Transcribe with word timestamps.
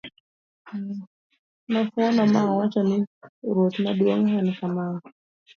nofuolo 1.71 2.21
ma 2.33 2.41
owacho 2.51 2.79
niya, 2.83 3.01
ruoth 3.53 3.77
maduong' 3.85 4.31
en 4.39 4.47
kamaye 4.57 4.99